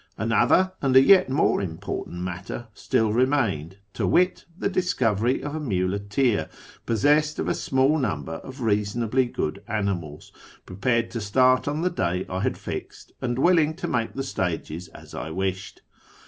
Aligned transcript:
Another 0.17 0.71
and 0.81 0.95
a 0.95 1.01
yet 1.03 1.29
more 1.29 1.61
important 1.61 2.23
matter 2.23 2.65
still 2.73 3.13
remained, 3.13 3.77
to 3.93 4.07
wit, 4.07 4.45
the 4.57 4.67
discovery 4.67 5.43
of 5.43 5.53
a 5.53 5.59
muleteer 5.59 6.49
possessed 6.87 7.37
of 7.37 7.47
a 7.47 7.53
small 7.53 7.99
number 7.99 8.31
of 8.37 8.61
reasonably 8.61 9.27
good 9.27 9.61
animals, 9.67 10.31
prepared 10.65 11.11
to 11.11 11.21
start 11.21 11.67
on 11.67 11.83
the 11.83 11.91
day 11.91 12.25
I 12.27 12.39
had 12.39 12.57
fixed, 12.57 13.11
and 13.21 13.37
willing 13.37 13.75
to 13.75 13.87
make 13.87 14.15
the 14.15 14.23
stages 14.23 14.87
as 14.87 15.13
I 15.13 15.29
wished. 15.29 15.83